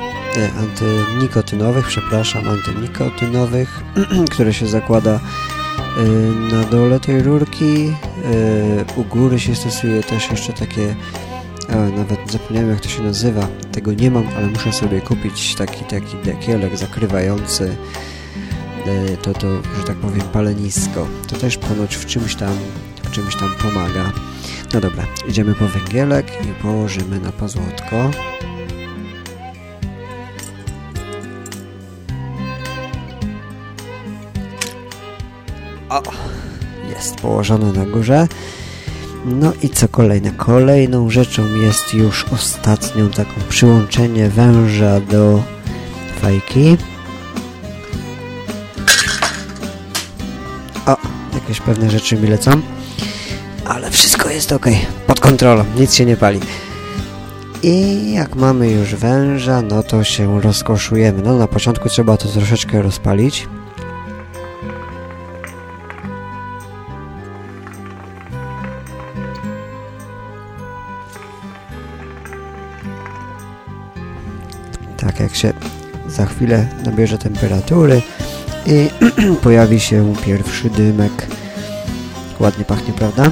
antynikotynowych, 0.59 1.87
przepraszam, 1.87 2.49
antynikotynowych, 2.49 3.85
które 4.33 4.55
się 4.55 4.67
zakłada 4.67 5.21
y, 5.99 6.55
na 6.55 6.65
dole 6.65 7.01
tej 7.01 7.23
rurki. 7.23 7.75
Y, 7.75 8.85
u 8.97 9.05
góry 9.05 9.41
się 9.41 9.55
stosuje 9.55 10.03
też 10.03 10.31
jeszcze 10.31 10.53
takie, 10.53 10.95
nawet 11.97 12.33
zapomniałem 12.33 12.71
jak 12.71 12.81
to 12.81 12.89
się 12.89 13.03
nazywa, 13.03 13.49
tego 13.73 13.93
nie 13.93 14.11
mam, 14.11 14.25
ale 14.37 14.47
muszę 14.47 14.73
sobie 14.73 15.01
kupić 15.01 15.55
taki, 15.55 15.85
taki 15.85 16.17
dekielek 16.25 16.77
zakrywający 16.77 17.77
to, 19.23 19.33
to, 19.33 19.63
że 19.79 19.85
tak 19.87 19.97
powiem, 19.97 20.21
palenisko. 20.33 21.07
To 21.29 21.37
też 21.37 21.59
ponoć 21.59 21.97
w 21.97 22.07
czymś 22.07 22.35
tam, 22.35 22.57
w 23.03 23.11
czymś 23.11 23.37
tam 23.37 23.55
pomaga. 23.63 24.13
No 24.75 24.81
dobra, 24.81 25.05
idziemy 25.29 25.55
po 25.55 25.69
węgielek 25.69 26.27
i 26.45 26.63
położymy 26.63 27.21
na 27.21 27.33
pazłotko. 27.33 28.11
O, 35.95 36.03
jest 36.91 37.17
położone 37.17 37.73
na 37.73 37.87
górze. 37.87 38.29
No 39.25 39.53
i 39.63 39.69
co 39.69 39.89
kolejne? 39.89 40.31
Kolejną 40.31 41.11
rzeczą 41.11 41.55
jest 41.55 41.95
już 41.95 42.25
ostatnią 42.25 43.11
taką 43.11 43.33
przyłączenie 43.49 44.29
węża 44.29 45.01
do 45.01 45.43
fajki. 46.23 46.77
O, 50.87 50.97
jakieś 51.35 51.61
pewne 51.61 51.91
rzeczy 51.91 52.17
mi 52.17 52.29
lecą. 52.29 52.51
Ale 53.65 53.91
wszystko 53.91 54.31
jest 54.31 54.53
ok, 54.53 54.67
pod 55.07 55.21
kontrolą, 55.21 55.65
nic 55.77 55.95
się 55.95 56.05
nie 56.05 56.17
pali. 56.17 56.41
I 57.63 58.13
jak 58.13 58.37
mamy 58.37 58.71
już 58.71 58.95
węża, 58.95 59.63
no 59.63 59.83
to 59.83 60.05
się 60.05 60.41
rozkoszujemy. 60.41 61.23
No 61.23 61.37
na 61.37 61.47
początku 61.47 61.89
trzeba 61.89 62.17
to 62.17 62.29
troszeczkę 62.29 62.83
rozpalić. 62.83 63.47
Się 75.35 75.53
za 76.09 76.27
chwilę 76.27 76.67
nabierze 76.85 77.19
temperatury 77.19 78.03
i 78.67 78.91
pojawi 79.43 79.81
się 79.81 80.15
pierwszy 80.27 80.71
dymek. 80.71 81.27
Ładnie 82.41 82.65
pachnie, 82.65 82.93
prawda? 82.93 83.31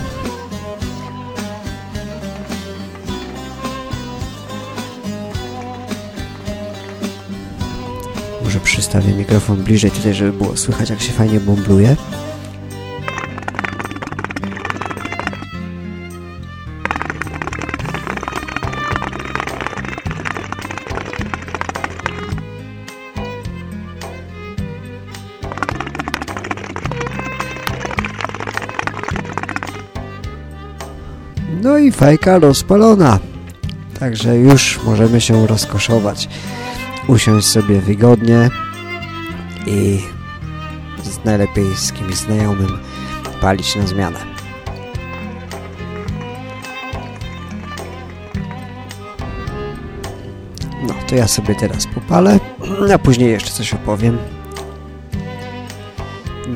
Może 8.45 8.61
przystawię 8.61 9.13
mikrofon 9.13 9.63
bliżej 9.63 9.91
tutaj, 9.91 10.15
żeby 10.15 10.33
było 10.33 10.57
słychać 10.57 10.91
jak 10.91 11.01
się 11.01 11.13
fajnie 11.13 11.41
bumbluje. 11.41 11.97
I 31.83 31.93
fajka 31.93 32.39
rozpalona. 32.39 33.19
Także 34.01 34.37
już 34.37 34.81
możemy 34.85 35.21
się 35.21 35.47
rozkoszować. 35.47 36.29
Usiąść 37.09 37.47
sobie 37.47 37.81
wygodnie 37.81 38.51
i 39.67 40.01
z 41.03 41.25
najlepiej 41.25 41.77
z 41.77 41.93
kimś 41.93 42.15
znajomym 42.15 42.79
palić 43.41 43.77
na 43.77 43.87
zmianę. 43.87 44.19
No, 50.89 50.95
to 51.09 51.15
ja 51.15 51.29
sobie 51.29 51.55
teraz 51.55 51.87
popalę, 51.87 52.41
a 52.95 52.99
później 52.99 53.31
jeszcze 53.31 53.51
coś 53.51 53.75
opowiem. 53.75 54.19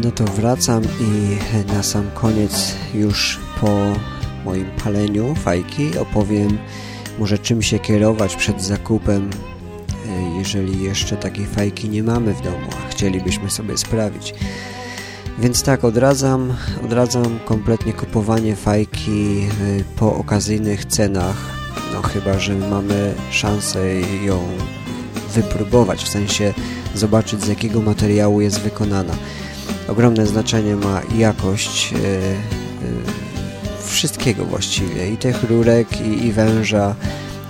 No 0.02 0.10
to 0.10 0.24
wracam 0.24 0.82
i 1.00 1.36
na 1.74 1.82
sam 1.82 2.10
koniec 2.14 2.74
już 2.94 3.38
po 3.60 3.68
moim 4.46 4.70
paleniu 4.84 5.34
fajki 5.34 5.98
opowiem 5.98 6.58
może 7.18 7.38
czym 7.38 7.62
się 7.62 7.78
kierować 7.78 8.36
przed 8.36 8.62
zakupem, 8.62 9.30
e, 10.08 10.38
jeżeli 10.38 10.82
jeszcze 10.82 11.16
takiej 11.16 11.46
fajki 11.46 11.88
nie 11.88 12.02
mamy 12.02 12.34
w 12.34 12.42
domu, 12.42 12.66
a 12.86 12.90
chcielibyśmy 12.90 13.50
sobie 13.50 13.78
sprawić. 13.78 14.34
Więc 15.38 15.62
tak, 15.62 15.84
odradzam, 15.84 16.54
odradzam 16.84 17.38
kompletnie 17.44 17.92
kupowanie 17.92 18.56
fajki 18.56 19.38
e, 19.40 19.84
po 19.96 20.14
okazyjnych 20.14 20.84
cenach, 20.84 21.36
no 21.94 22.02
chyba, 22.02 22.38
że 22.38 22.54
mamy 22.54 23.14
szansę 23.30 24.00
ją 24.24 24.38
wypróbować, 25.34 26.04
w 26.04 26.08
sensie 26.08 26.54
zobaczyć 26.94 27.44
z 27.44 27.48
jakiego 27.48 27.80
materiału 27.80 28.40
jest 28.40 28.60
wykonana. 28.60 29.14
Ogromne 29.88 30.26
znaczenie 30.26 30.76
ma 30.76 31.00
jakość 31.16 31.92
yy, 31.92 31.98
wszystkiego 33.88 34.44
właściwie, 34.44 35.10
i 35.10 35.16
tych 35.16 35.42
rurek, 35.42 36.00
i, 36.00 36.26
i 36.26 36.32
węża, 36.32 36.94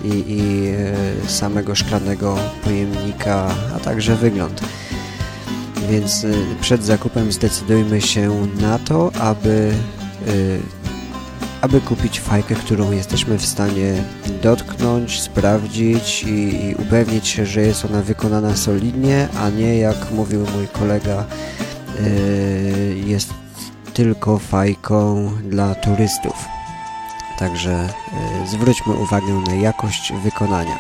i, 0.05 0.25
i 0.29 0.69
e, 0.69 1.29
samego 1.29 1.75
szklanego 1.75 2.39
pojemnika, 2.65 3.55
a 3.77 3.81
także 3.81 4.17
wygląd. 4.17 4.61
Więc 5.91 6.25
e, 6.25 6.29
przed 6.61 6.85
zakupem 6.85 7.33
zdecydujmy 7.33 8.01
się 8.01 8.47
na 8.61 8.79
to, 8.79 9.13
aby, 9.21 9.73
e, 10.27 10.33
aby 11.61 11.81
kupić 11.81 12.21
fajkę, 12.21 12.55
którą 12.55 12.93
jesteśmy 12.93 13.39
w 13.39 13.47
stanie 13.47 14.03
dotknąć, 14.43 15.21
sprawdzić 15.21 16.23
i, 16.23 16.65
i 16.65 16.75
upewnić 16.75 17.29
się, 17.29 17.47
że 17.47 17.61
jest 17.61 17.85
ona 17.85 18.03
wykonana 18.03 18.57
solidnie, 18.57 19.29
a 19.39 19.51
nie 19.51 19.79
jak 19.79 20.11
mówił 20.11 20.41
mój 20.41 20.69
kolega, 20.69 21.25
jest 23.07 23.35
tylko 23.97 24.39
fajką 24.39 25.31
dla 25.43 25.75
turystów. 25.75 26.45
Także 27.39 27.89
y, 28.45 28.49
zwróćmy 28.49 28.95
uwagę 28.95 29.33
na 29.47 29.55
jakość 29.55 30.13
wykonania. 30.25 30.79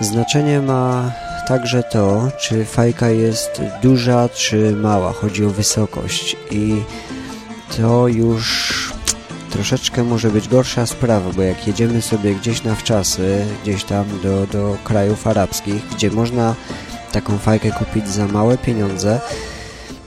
Znaczenie 0.00 0.60
ma 0.60 1.12
także 1.48 1.82
to, 1.82 2.28
czy 2.40 2.64
fajka 2.64 3.10
jest 3.10 3.62
duża 3.82 4.28
czy 4.28 4.72
mała. 4.76 5.12
Chodzi 5.12 5.44
o 5.44 5.50
wysokość 5.50 6.36
i 6.50 6.82
to 7.76 8.08
już 8.08 8.72
troszeczkę 9.50 10.04
może 10.04 10.30
być 10.30 10.48
gorsza 10.48 10.86
sprawa, 10.86 11.30
bo 11.32 11.42
jak 11.42 11.66
jedziemy 11.66 12.02
sobie 12.02 12.34
gdzieś 12.34 12.64
na 12.64 12.74
wczasy, 12.74 13.44
gdzieś 13.62 13.84
tam 13.84 14.04
do, 14.22 14.46
do 14.46 14.76
krajów 14.84 15.26
arabskich, 15.26 15.88
gdzie 15.88 16.10
można 16.10 16.54
taką 17.12 17.38
fajkę 17.38 17.70
kupić 17.70 18.08
za 18.08 18.26
małe 18.26 18.58
pieniądze, 18.58 19.20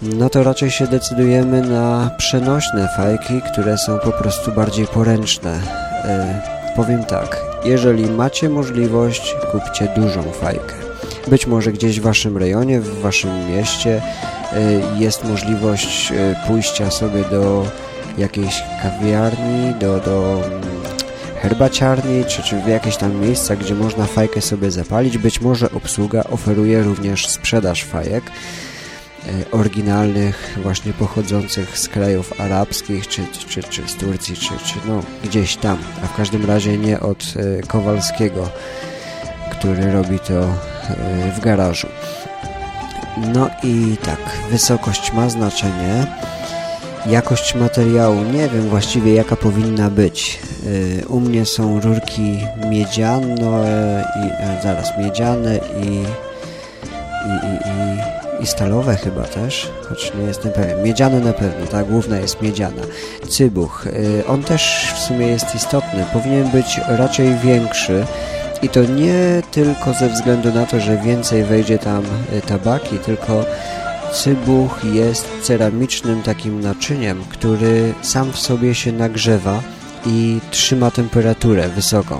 no 0.02 0.30
to 0.30 0.44
raczej 0.44 0.72
się 0.72 0.88
decydujemy 0.88 1.62
na 1.62 2.12
przenośne 2.18 2.90
fajki, 2.98 3.42
które 3.52 3.78
są 3.78 4.00
po 4.00 4.12
prostu 4.12 4.52
bardziej 4.52 4.88
poręczne. 4.88 5.60
E, 6.06 6.42
powiem 6.76 7.04
tak, 7.04 7.42
jeżeli 7.66 8.10
macie 8.10 8.50
możliwość, 8.50 9.36
kupcie 9.52 9.94
dużą 9.96 10.24
fajkę. 10.24 10.74
Być 11.28 11.48
może 11.48 11.72
gdzieś 11.72 12.00
w 12.00 12.04
waszym 12.04 12.38
rejonie, 12.38 12.82
w 12.82 13.02
waszym 13.02 13.48
mieście 13.50 14.02
e, 14.54 14.62
jest 15.00 15.24
możliwość 15.24 16.12
e, 16.12 16.36
pójścia 16.48 16.92
sobie 16.92 17.24
do 17.24 17.66
jakiejś 18.18 18.64
kawiarni, 18.84 19.74
do, 19.80 20.00
do 20.00 20.42
mm, 20.46 20.62
herbaciarni, 21.42 22.26
czy, 22.26 22.44
czy 22.44 22.62
w 22.62 22.68
jakieś 22.68 22.98
tam 22.98 23.20
miejsca, 23.20 23.56
gdzie 23.56 23.76
można 23.76 24.06
fajkę 24.06 24.42
sobie 24.42 24.72
zapalić. 24.72 25.18
Być 25.18 25.42
może 25.42 25.72
obsługa 25.72 26.24
oferuje 26.24 26.84
również 26.84 27.28
sprzedaż 27.28 27.84
fajek. 27.84 28.24
E, 29.32 29.52
oryginalnych, 29.52 30.60
właśnie 30.64 30.94
pochodzących 30.94 31.78
z 31.78 31.88
krajów 31.90 32.42
arabskich, 32.42 33.08
czy, 33.08 33.22
czy, 33.48 33.64
czy 33.64 33.88
z 33.88 33.96
Turcji, 33.96 34.36
czy, 34.36 34.50
czy 34.66 34.76
no 34.88 35.04
gdzieś 35.24 35.56
tam, 35.56 35.78
a 36.04 36.08
w 36.08 36.16
każdym 36.16 36.46
razie 36.46 36.78
nie 36.78 37.00
od 37.00 37.24
e, 37.36 37.62
Kowalskiego, 37.62 38.50
który 39.52 39.92
robi 39.92 40.20
to 40.20 40.34
e, 40.34 41.32
w 41.38 41.40
garażu. 41.40 41.88
No 43.34 43.50
i 43.64 43.98
tak, 44.06 44.20
wysokość 44.50 45.14
ma 45.14 45.30
znaczenie. 45.30 46.08
Jakość 47.06 47.56
materiału, 47.56 48.24
nie 48.24 48.50
wiem 48.50 48.70
właściwie 48.70 49.14
jaka 49.14 49.36
powinna 49.36 49.90
być. 49.90 50.40
U 51.08 51.20
mnie 51.20 51.46
są 51.46 51.80
rurki 51.80 52.40
miedziane 52.70 54.06
i 54.16 54.64
zaraz 54.64 54.98
miedziane 54.98 55.58
i, 55.58 55.88
i, 57.28 57.34
i, 57.48 57.70
i 57.70 58.21
i 58.42 58.48
stalowe 58.48 58.96
chyba 58.96 59.24
też, 59.24 59.72
choć 59.90 60.12
nie 60.20 60.24
jestem 60.24 60.52
pewien. 60.52 60.84
Miedziane 60.84 61.20
na 61.20 61.34
pewno, 61.34 61.68
ta 61.68 61.84
główna 61.84 62.18
jest 62.18 62.42
miedziana. 62.42 62.82
Cybuch, 63.30 63.88
y, 63.88 64.24
on 64.28 64.44
też 64.44 64.94
w 64.96 65.00
sumie 65.00 65.28
jest 65.28 65.56
istotny, 65.56 66.06
powinien 66.14 66.50
być 66.50 66.80
raczej 66.88 67.36
większy 67.36 68.06
i 68.62 68.70
to 68.70 68.84
nie 68.84 69.42
tylko 69.52 69.94
ze 69.94 70.10
względu 70.10 70.54
na 70.54 70.66
to, 70.66 70.80
że 70.80 70.98
więcej 70.98 71.44
wejdzie 71.44 71.80
tam 71.80 72.04
y, 72.38 72.42
tabaki, 72.42 72.98
tylko 72.98 73.46
cybuch 74.14 74.84
jest 74.94 75.28
ceramicznym 75.42 76.24
takim 76.24 76.62
naczyniem, 76.62 77.24
który 77.30 77.94
sam 78.02 78.32
w 78.32 78.40
sobie 78.40 78.76
się 78.76 78.92
nagrzewa 78.92 79.62
i 80.06 80.40
trzyma 80.52 80.92
temperaturę 80.92 81.70
wysoką. 81.70 82.20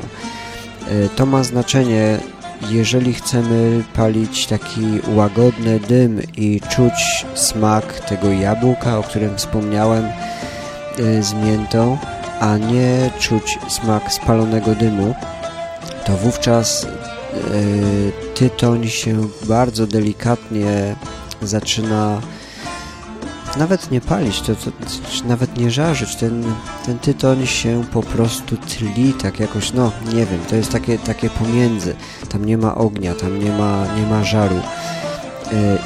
Y, 0.92 1.10
to 1.16 1.26
ma 1.26 1.44
znaczenie 1.44 2.20
jeżeli 2.70 3.14
chcemy 3.14 3.84
palić 3.94 4.48
taki 4.48 4.82
łagodny 5.16 5.80
dym 5.80 6.22
i 6.38 6.62
czuć 6.70 7.26
smak 7.36 8.00
tego 8.00 8.32
jabłka, 8.32 8.98
o 8.98 9.04
którym 9.04 9.38
wspomniałem 9.38 10.06
y, 11.00 11.24
z 11.24 11.34
miętą, 11.34 11.98
a 12.40 12.58
nie 12.58 13.10
czuć 13.20 13.58
smak 13.70 14.14
spalonego 14.14 14.76
dymu, 14.76 15.16
to 16.06 16.14
wówczas 16.14 16.84
y, 16.84 18.12
tytoń 18.36 18.88
się 18.88 19.28
bardzo 19.44 19.88
delikatnie 19.88 20.96
zaczyna 21.42 22.22
nawet 23.58 23.92
nie 23.92 24.02
palić, 24.02 24.42
to, 24.42 24.56
to, 24.56 24.72
nawet 25.26 25.58
nie 25.58 25.72
żarzyć, 25.72 26.16
ten, 26.16 26.44
ten 26.86 27.00
tytoń 27.00 27.48
się 27.48 27.84
po 27.94 28.04
prostu 28.04 28.58
tli, 28.58 29.14
tak 29.14 29.40
jakoś, 29.40 29.74
no 29.74 29.92
nie 30.06 30.26
wiem, 30.26 30.40
to 30.50 30.56
jest 30.56 30.72
takie, 30.72 30.98
takie 30.98 31.30
pomiędzy, 31.30 31.96
tam 32.30 32.46
nie 32.46 32.58
ma 32.58 32.76
ognia, 32.76 33.16
tam 33.16 33.44
nie 33.44 33.52
ma, 33.52 33.86
nie 33.98 34.08
ma 34.08 34.24
żaru. 34.24 34.60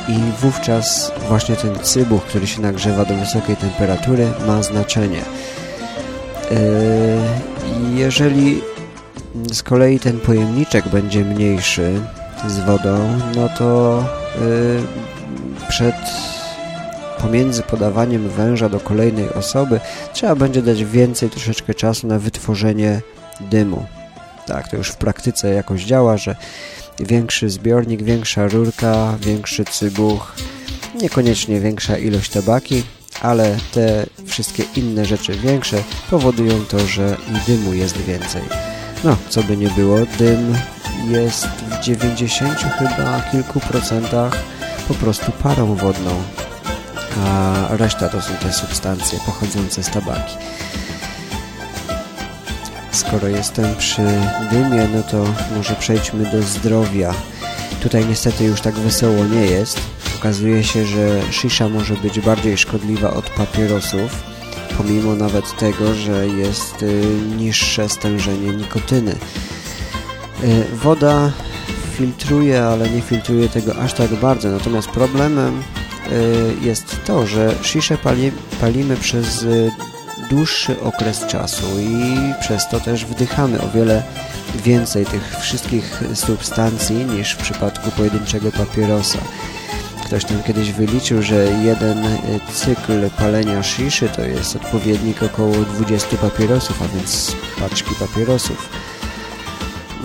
I 0.08 0.41
wówczas 0.41 1.12
właśnie 1.28 1.56
ten 1.56 1.80
cybuch, 1.80 2.23
który 2.23 2.47
się 2.47 2.62
nagrzewa 2.62 3.06
do 3.06 3.15
wysokiej 3.15 3.56
temperatury 3.56 4.28
ma 4.47 4.63
znaczenie. 4.63 5.21
Jeżeli 7.95 8.62
z 9.54 9.63
kolei 9.63 9.99
ten 9.99 10.19
pojemniczek 10.19 10.89
będzie 10.89 11.25
mniejszy 11.25 12.01
z 12.47 12.60
wodą, 12.60 13.19
no 13.36 13.49
to 13.58 14.04
przed 15.69 15.95
pomiędzy 17.21 17.63
podawaniem 17.63 18.30
węża 18.30 18.69
do 18.69 18.80
kolejnej 18.80 19.34
osoby 19.34 19.80
trzeba 20.13 20.36
będzie 20.36 20.62
dać 20.62 20.84
więcej 20.84 21.30
troszeczkę 21.30 21.73
czasu 21.73 22.08
na 22.08 22.19
wytworzenie 22.19 23.01
dymu. 23.41 23.86
Tak, 24.45 24.67
to 24.67 24.78
już 24.78 24.89
w 24.89 24.95
praktyce 24.95 25.54
jakoś 25.54 25.84
działa, 25.84 26.17
że 26.17 26.36
większy 26.99 27.49
zbiornik, 27.49 28.04
większa 28.04 28.47
rurka, 28.47 29.17
większy 29.21 29.65
cybuch, 29.65 30.36
niekoniecznie 31.01 31.60
większa 31.60 31.97
ilość 31.97 32.32
tabaki, 32.32 32.84
ale 33.21 33.58
te 33.73 34.06
wszystkie 34.25 34.63
inne 34.75 35.06
rzeczy 35.06 35.34
większe 35.34 35.84
powodują 36.10 36.65
to, 36.65 36.80
że 36.80 37.17
i 37.32 37.51
dymu 37.51 37.73
jest 37.73 37.97
więcej. 37.97 38.41
No, 39.04 39.17
co 39.30 39.43
by 39.43 39.58
nie 39.58 39.69
było, 39.69 39.97
dym 40.17 40.56
jest 41.10 41.47
w 41.47 41.80
90 41.84 42.58
chyba 42.60 43.21
kilku 43.32 43.60
procentach 43.60 44.34
po 44.88 44.93
prostu 44.93 45.32
parą 45.32 45.75
wodną, 45.75 46.12
a 47.17 47.67
reszta 47.69 48.10
to 48.10 48.21
są 48.21 48.34
te 48.34 48.54
substancje 48.54 49.19
pochodzące 49.25 49.84
z 49.84 49.89
tabaki. 49.89 50.36
Skoro 52.91 53.28
jestem 53.28 53.75
przy 53.75 54.01
dymie, 54.51 54.88
no 54.95 55.04
to 55.04 55.25
może 55.58 55.75
przejdźmy 55.75 56.32
do 56.32 56.43
zdrowia. 56.43 57.13
Tutaj 57.84 58.06
niestety 58.06 58.43
już 58.43 58.62
tak 58.62 58.73
wesoło 58.75 59.25
nie 59.25 59.45
jest. 59.45 59.82
Okazuje 60.19 60.63
się, 60.63 60.86
że 60.86 61.21
shisha 61.32 61.69
może 61.69 61.93
być 61.93 62.19
bardziej 62.19 62.58
szkodliwa 62.58 63.13
od 63.13 63.30
papierosów, 63.30 64.23
pomimo 64.78 65.15
nawet 65.15 65.58
tego, 65.58 65.93
że 65.93 66.28
jest 66.28 66.84
y, 66.84 67.04
niższe 67.38 67.89
stężenie 67.89 68.49
nikotyny. 68.49 69.15
Y, 70.43 70.65
woda 70.73 71.32
filtruje, 71.97 72.63
ale 72.63 72.89
nie 72.89 73.01
filtruje 73.01 73.49
tego 73.49 73.75
aż 73.75 73.93
tak 73.93 74.13
bardzo. 74.15 74.49
Natomiast 74.49 74.88
problemem 74.88 75.63
jest 76.61 77.05
to, 77.05 77.27
że 77.27 77.55
shisha 77.63 77.97
pali, 77.97 78.31
palimy 78.61 78.97
przez 78.97 79.45
dłuższy 80.29 80.81
okres 80.81 81.25
czasu 81.27 81.79
i 81.79 82.15
przez 82.41 82.69
to 82.69 82.79
też 82.79 83.05
wdychamy 83.05 83.61
o 83.61 83.69
wiele 83.69 84.03
więcej 84.63 85.05
tych 85.05 85.37
wszystkich 85.39 86.03
substancji 86.13 86.95
niż 86.95 87.31
w 87.31 87.37
przypadku 87.37 87.91
pojedynczego 87.91 88.51
papierosa. 88.51 89.19
Ktoś 90.05 90.25
tam 90.25 90.43
kiedyś 90.43 90.71
wyliczył, 90.71 91.21
że 91.21 91.35
jeden 91.63 92.03
cykl 92.53 93.09
palenia 93.09 93.63
shiszy 93.63 94.09
to 94.09 94.21
jest 94.21 94.55
odpowiednik 94.55 95.23
około 95.23 95.55
20 95.55 96.17
papierosów, 96.17 96.81
a 96.81 96.87
więc 96.87 97.35
paczki 97.59 97.95
papierosów. 97.95 98.69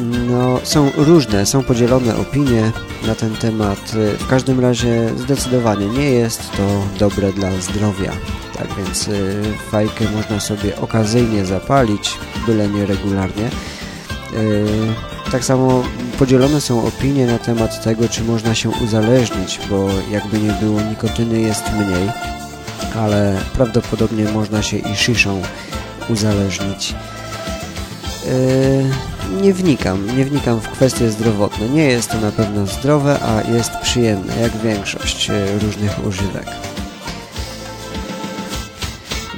No, 0.01 0.61
są 0.63 0.91
różne, 0.97 1.47
są 1.47 1.63
podzielone 1.63 2.17
opinie 2.17 2.73
na 3.07 3.15
ten 3.15 3.37
temat. 3.37 3.93
W 4.19 4.27
każdym 4.27 4.61
razie 4.61 5.11
zdecydowanie 5.17 5.87
nie 5.87 6.11
jest 6.11 6.51
to 6.57 6.83
dobre 6.99 7.33
dla 7.33 7.61
zdrowia. 7.61 8.13
Tak 8.59 8.69
więc 8.79 9.09
y, 9.09 9.43
fajkę 9.71 10.05
można 10.17 10.41
sobie 10.41 10.81
okazyjnie 10.81 11.45
zapalić, 11.45 12.19
byle 12.47 12.69
nie 12.69 12.87
regularnie. 12.87 13.47
Y, 13.47 14.67
tak 15.33 15.45
samo 15.45 15.83
podzielone 16.19 16.61
są 16.61 16.87
opinie 16.87 17.27
na 17.27 17.39
temat 17.39 17.85
tego, 17.85 18.09
czy 18.09 18.25
można 18.25 18.55
się 18.55 18.71
uzależnić, 18.71 19.61
bo 19.71 19.89
jakby 20.11 20.39
nie 20.39 20.53
było, 20.53 20.81
nikotyny 20.81 21.41
jest 21.41 21.65
mniej, 21.73 22.11
ale 22.97 23.41
prawdopodobnie 23.53 24.25
można 24.25 24.63
się 24.63 24.77
i 24.77 24.97
szyszą 24.97 25.43
uzależnić. 26.09 26.95
Nie 29.31 29.55
wnikam, 29.55 30.17
nie 30.19 30.25
wnikam 30.25 30.61
w 30.61 30.69
kwestie 30.69 31.11
zdrowotne. 31.11 31.69
Nie 31.69 31.85
jest 31.85 32.11
to 32.11 32.21
na 32.21 32.33
pewno 32.33 32.67
zdrowe, 32.67 33.21
a 33.23 33.51
jest 33.51 33.71
przyjemne, 33.83 34.41
jak 34.41 34.57
większość 34.57 35.31
różnych 35.63 36.07
używek. 36.07 36.47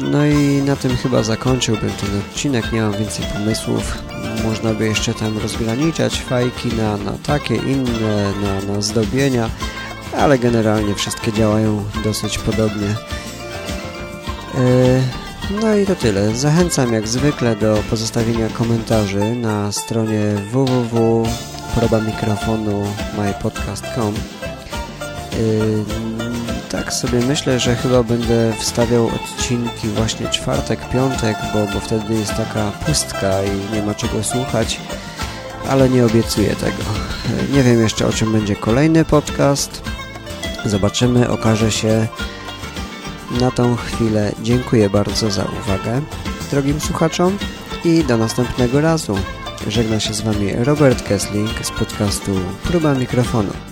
No 0.00 0.26
i 0.26 0.62
na 0.62 0.76
tym 0.76 0.96
chyba 0.96 1.22
zakończyłbym 1.22 1.90
ten 1.90 2.20
odcinek, 2.20 2.72
nie 2.72 2.82
mam 2.82 2.92
więcej 2.92 3.24
pomysłów. 3.26 3.98
Można 4.44 4.74
by 4.74 4.86
jeszcze 4.86 5.14
tam 5.14 5.38
rozgraniczać 5.38 6.20
fajki 6.20 6.68
na, 6.68 6.96
na 6.96 7.12
takie, 7.12 7.56
inne, 7.56 8.32
na, 8.42 8.72
na 8.72 8.80
zdobienia, 8.80 9.50
ale 10.18 10.38
generalnie 10.38 10.94
wszystkie 10.94 11.32
działają 11.32 11.84
dosyć 12.04 12.38
podobnie. 12.38 12.88
E, 14.54 15.21
no 15.60 15.76
i 15.76 15.86
to 15.86 15.94
tyle. 15.94 16.36
Zachęcam 16.36 16.92
jak 16.92 17.08
zwykle 17.08 17.56
do 17.56 17.82
pozostawienia 17.90 18.48
komentarzy 18.48 19.36
na 19.36 19.72
stronie 19.72 20.20
www.probamikrofonu 20.52 22.86
mypodcast.com 23.18 24.14
tak 26.72 26.92
sobie 26.92 27.20
myślę, 27.20 27.60
że 27.60 27.76
chyba 27.76 28.02
będę 28.02 28.52
wstawiał 28.58 29.06
odcinki 29.06 29.88
właśnie 29.88 30.28
czwartek, 30.28 30.88
piątek, 30.88 31.36
bo, 31.54 31.74
bo 31.74 31.80
wtedy 31.80 32.14
jest 32.14 32.34
taka 32.34 32.70
pustka 32.86 33.42
i 33.42 33.74
nie 33.74 33.82
ma 33.82 33.94
czego 33.94 34.24
słuchać, 34.24 34.80
ale 35.68 35.88
nie 35.88 36.06
obiecuję 36.06 36.56
tego. 36.56 36.82
Nie 37.52 37.62
wiem 37.62 37.80
jeszcze 37.80 38.06
o 38.06 38.12
czym 38.12 38.32
będzie 38.32 38.56
kolejny 38.56 39.04
podcast. 39.04 39.82
Zobaczymy, 40.64 41.30
okaże 41.30 41.72
się 41.72 42.06
na 43.40 43.50
tą 43.50 43.76
chwilę. 43.76 44.32
Dziękuję 44.42 44.90
bardzo 44.90 45.30
za 45.30 45.44
uwagę 45.44 46.02
drogim 46.52 46.80
słuchaczom 46.80 47.38
i 47.84 48.04
do 48.04 48.16
następnego 48.16 48.80
razu. 48.80 49.18
Żegna 49.68 50.00
się 50.00 50.14
z 50.14 50.20
Wami 50.20 50.52
Robert 50.52 51.08
Kessling 51.08 51.66
z 51.66 51.70
podcastu 51.70 52.32
Próba 52.64 52.94
Mikrofonu. 52.94 53.71